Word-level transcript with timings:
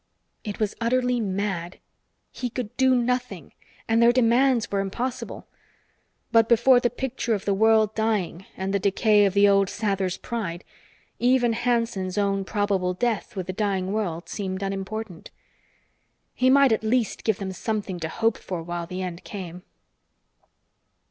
It 0.43 0.59
was 0.59 0.73
utterly 0.81 1.19
mad. 1.19 1.77
He 2.31 2.49
could 2.49 2.75
do 2.75 2.95
nothing, 2.95 3.53
and 3.87 4.01
their 4.01 4.11
demands 4.11 4.71
were 4.71 4.79
impossible. 4.79 5.45
But 6.31 6.49
before 6.49 6.79
the 6.79 6.89
picture 6.89 7.35
of 7.35 7.45
the 7.45 7.53
world 7.53 7.93
dying 7.93 8.47
and 8.57 8.73
the 8.73 8.79
decay 8.79 9.25
of 9.25 9.35
the 9.35 9.47
old 9.47 9.67
Sather's 9.67 10.17
pride, 10.17 10.63
even 11.19 11.53
Hanson's 11.53 12.17
own 12.17 12.45
probable 12.45 12.95
death 12.95 13.35
with 13.35 13.45
the 13.45 13.53
dying 13.53 13.93
world 13.93 14.27
seemed 14.27 14.63
unimportant. 14.63 15.29
He 16.33 16.49
might 16.49 16.71
at 16.71 16.81
least 16.83 17.23
give 17.23 17.37
them 17.37 17.51
something 17.51 17.99
to 17.99 18.09
hope 18.09 18.39
for 18.39 18.63
while 18.63 18.87
the 18.87 19.03
end 19.03 19.23
came. 19.23 19.61